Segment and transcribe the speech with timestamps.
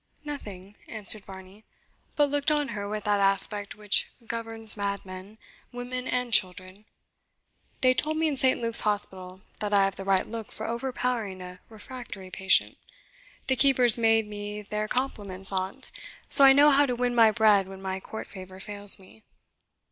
[0.25, 1.63] "Nothing," answered Varney,
[2.15, 5.37] "but looked on her with that aspect which governs madmen,
[5.71, 6.85] women, and children.
[7.81, 8.59] They told me in St.
[8.59, 12.79] Luke's Hospital that I have the right look for overpowering a refractory patient.
[13.45, 15.91] The keepers made me their compliments on't;
[16.27, 19.21] so I know how to win my bread when my court favour fails me."